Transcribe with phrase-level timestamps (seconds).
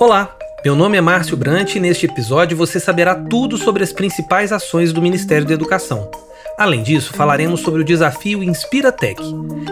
[0.00, 4.50] Olá, meu nome é Márcio Brant e neste episódio você saberá tudo sobre as principais
[4.50, 6.10] ações do Ministério da Educação.
[6.56, 9.22] Além disso, falaremos sobre o desafio InspiraTech.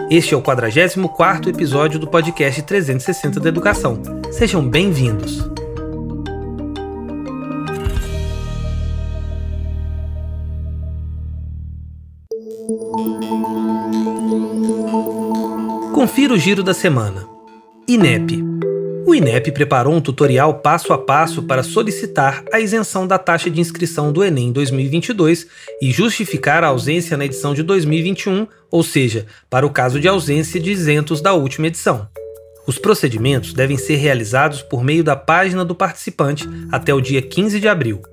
[0.07, 4.03] Este é o 44º episódio do podcast 360 da Educação.
[4.29, 5.39] Sejam bem-vindos.
[15.91, 17.27] Confira o giro da semana.
[17.87, 18.68] INEP.
[19.09, 23.59] O INEP preparou um tutorial passo a passo para solicitar a isenção da taxa de
[23.59, 25.47] inscrição do Enem 2022
[25.81, 30.59] e justificar a ausência na edição de 2021, ou seja, para o caso de ausência
[30.59, 32.07] de isentos da última edição.
[32.67, 37.59] Os procedimentos devem ser realizados por meio da página do participante até o dia 15
[37.59, 38.03] de abril.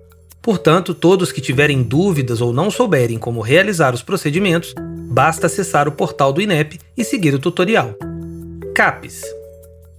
[0.41, 4.73] Portanto, todos que tiverem dúvidas ou não souberem como realizar os procedimentos,
[5.11, 7.95] basta acessar o portal do INEP e seguir o tutorial.
[8.75, 9.36] CAPES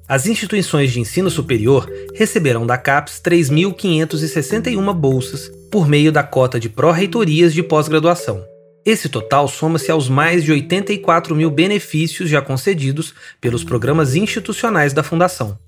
[0.08, 6.70] as instituições de ensino superior receberão da CAPES 3.561 bolsas por meio da cota de
[6.70, 8.42] pró-reitorias de pós-graduação.
[8.86, 15.04] Esse total soma-se aos mais de 84 mil benefícios já concedidos pelos programas institucionais da
[15.04, 15.60] Fundação.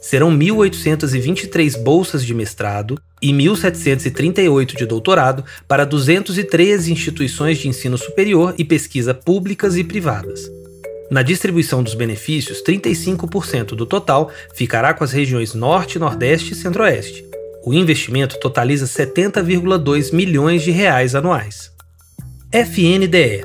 [0.00, 8.54] Serão 1.823 bolsas de mestrado e 1.738 de doutorado para 213 instituições de ensino superior
[8.56, 10.59] e pesquisa públicas e privadas.
[11.10, 17.24] Na distribuição dos benefícios, 35% do total ficará com as regiões Norte, Nordeste e Centro-Oeste.
[17.64, 21.72] O investimento totaliza 70,2 milhões de reais anuais.
[22.52, 23.44] FNDE.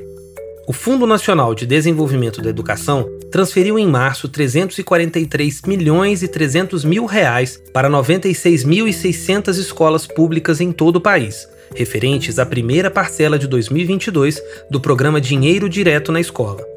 [0.68, 7.06] O Fundo Nacional de Desenvolvimento da Educação transferiu em março 343 milhões e 300 mil
[7.06, 14.40] reais para 96.600 escolas públicas em todo o país, referentes à primeira parcela de 2022
[14.70, 16.75] do programa Dinheiro Direto na Escola.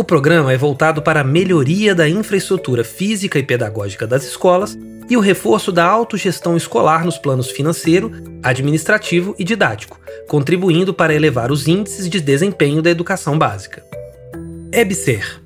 [0.00, 4.74] O programa é voltado para a melhoria da infraestrutura física e pedagógica das escolas
[5.10, 8.10] e o reforço da autogestão escolar nos planos financeiro,
[8.42, 13.84] administrativo e didático, contribuindo para elevar os índices de desempenho da educação básica.
[14.72, 15.38] EBSER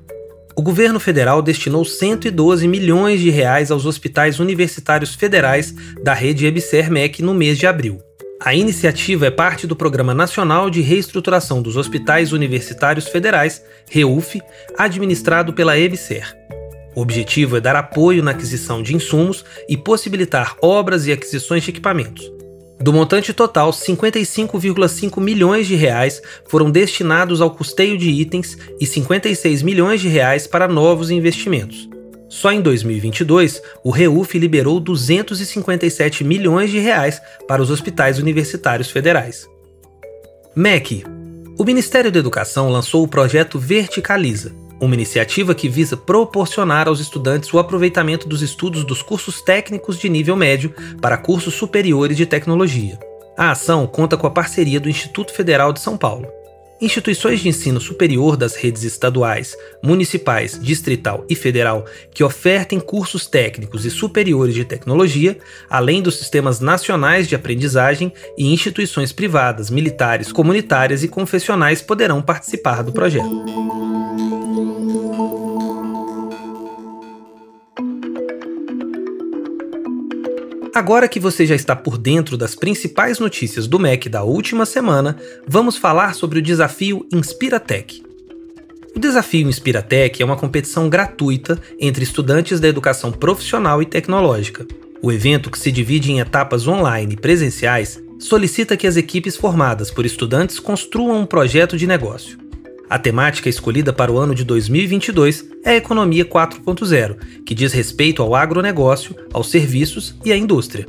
[0.56, 7.22] o governo federal destinou 112 milhões de reais aos hospitais universitários federais da rede EBSER-MEC
[7.22, 8.00] no mês de abril.
[8.44, 14.38] A iniciativa é parte do Programa Nacional de Reestruturação dos Hospitais Universitários Federais, REUF,
[14.76, 16.36] administrado pela EBSER.
[16.94, 21.70] O objetivo é dar apoio na aquisição de insumos e possibilitar obras e aquisições de
[21.70, 22.30] equipamentos.
[22.78, 29.62] Do montante total, 55,5 milhões de reais foram destinados ao custeio de itens e 56
[29.62, 31.93] milhões de reais para novos investimentos.
[32.34, 39.48] Só em 2022, o REUF liberou 257 milhões de reais para os hospitais universitários federais.
[40.52, 41.04] MEC.
[41.56, 47.54] O Ministério da Educação lançou o projeto Verticaliza, uma iniciativa que visa proporcionar aos estudantes
[47.54, 52.98] o aproveitamento dos estudos dos cursos técnicos de nível médio para cursos superiores de tecnologia.
[53.38, 56.26] A ação conta com a parceria do Instituto Federal de São Paulo.
[56.80, 63.84] Instituições de ensino superior das redes estaduais, municipais, distrital e federal que ofertem cursos técnicos
[63.84, 65.38] e superiores de tecnologia,
[65.70, 72.82] além dos sistemas nacionais de aprendizagem e instituições privadas, militares, comunitárias e confessionais poderão participar
[72.82, 74.33] do projeto.
[80.74, 85.16] Agora que você já está por dentro das principais notícias do MEC da última semana,
[85.46, 88.02] vamos falar sobre o desafio Inspiratech.
[88.92, 94.66] O desafio Inspiratech é uma competição gratuita entre estudantes da educação profissional e tecnológica.
[95.00, 99.92] O evento, que se divide em etapas online e presenciais, solicita que as equipes formadas
[99.92, 102.36] por estudantes construam um projeto de negócio.
[102.94, 108.22] A temática escolhida para o ano de 2022 é a Economia 4.0, que diz respeito
[108.22, 110.86] ao agronegócio, aos serviços e à indústria.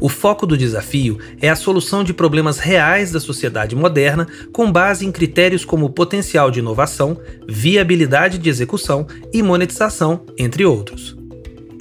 [0.00, 5.04] O foco do desafio é a solução de problemas reais da sociedade moderna com base
[5.04, 11.21] em critérios como potencial de inovação, viabilidade de execução e monetização, entre outros.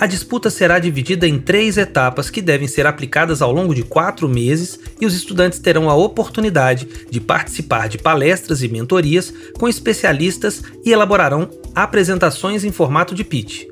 [0.01, 4.27] A disputa será dividida em três etapas que devem ser aplicadas ao longo de quatro
[4.27, 10.63] meses e os estudantes terão a oportunidade de participar de palestras e mentorias com especialistas
[10.83, 13.65] e elaborarão apresentações em formato de pitch.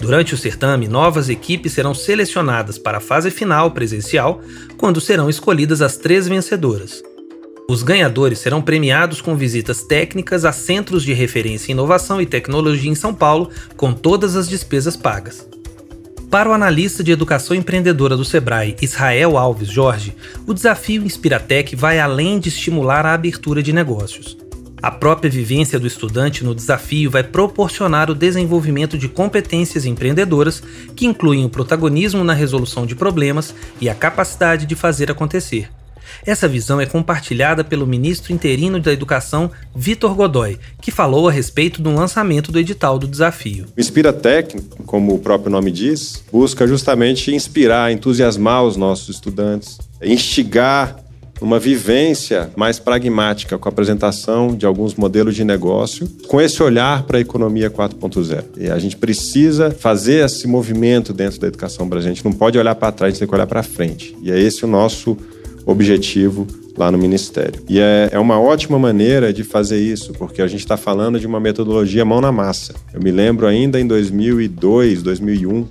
[0.00, 4.40] Durante o certame, novas equipes serão selecionadas para a fase final presencial,
[4.78, 7.02] quando serão escolhidas as três vencedoras.
[7.68, 12.90] Os ganhadores serão premiados com visitas técnicas a centros de referência em inovação e tecnologia
[12.90, 15.46] em São Paulo, com todas as despesas pagas.
[16.30, 20.14] Para o analista de educação empreendedora do Sebrae, Israel Alves Jorge,
[20.44, 24.36] o desafio Inspiratec vai além de estimular a abertura de negócios.
[24.82, 30.62] A própria vivência do estudante no desafio vai proporcionar o desenvolvimento de competências empreendedoras
[30.96, 35.70] que incluem o protagonismo na resolução de problemas e a capacidade de fazer acontecer.
[36.24, 41.80] Essa visão é compartilhada pelo ministro interino da Educação, Vitor Godoy, que falou a respeito
[41.82, 43.66] do lançamento do edital do desafio.
[43.76, 50.96] O Inspiratec, como o próprio nome diz, busca justamente inspirar, entusiasmar os nossos estudantes, instigar
[51.40, 57.02] uma vivência mais pragmática com a apresentação de alguns modelos de negócio, com esse olhar
[57.02, 58.44] para a economia 4.0.
[58.56, 62.12] E a gente precisa fazer esse movimento dentro da educação brasileira.
[62.12, 64.16] A gente não pode olhar para trás, a gente tem que olhar para frente.
[64.22, 65.16] E é esse o nosso
[65.66, 66.46] objetivo
[66.78, 67.60] lá no Ministério.
[67.68, 71.26] E é, é uma ótima maneira de fazer isso, porque a gente está falando de
[71.26, 72.74] uma metodologia mão na massa.
[72.94, 75.66] Eu me lembro ainda em 2002, 2001,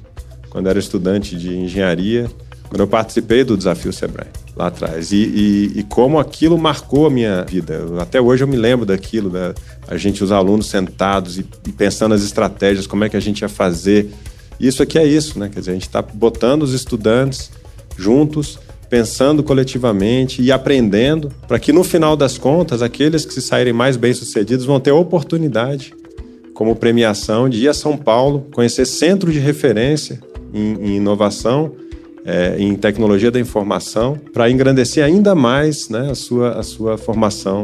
[0.50, 2.30] quando era estudante de engenharia,
[2.68, 7.10] quando eu participei do desafio Sebrae lá atrás e, e, e como aquilo marcou a
[7.10, 7.86] minha vida.
[8.00, 9.54] Até hoje eu me lembro daquilo, né?
[9.88, 13.42] a gente, os alunos sentados e, e pensando as estratégias, como é que a gente
[13.42, 14.10] ia fazer.
[14.60, 15.50] Isso aqui é isso, né?
[15.50, 17.52] Quer dizer, a gente está botando os estudantes
[17.98, 18.58] juntos
[18.90, 23.98] pensando coletivamente e aprendendo, para que no final das contas, aqueles que se saírem mais
[23.98, 25.94] bem-sucedidos vão ter oportunidade,
[26.54, 30.20] como premiação, de ir a São Paulo, conhecer centro de referência
[30.54, 31.74] em, em inovação,
[32.26, 37.64] é, em tecnologia da informação, para engrandecer ainda mais né, a, sua, a sua formação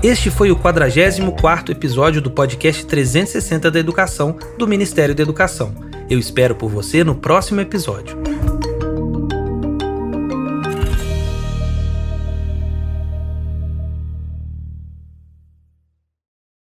[0.01, 5.75] Este foi o 44º episódio do podcast 360 da Educação do Ministério da Educação.
[6.09, 8.28] Eu espero por você no próximo episódio.